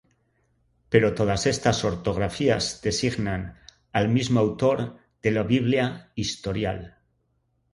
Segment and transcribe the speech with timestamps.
[0.89, 3.59] Pero todas estas ortografías designan
[3.91, 6.97] al mismo autor de la Biblia Historial.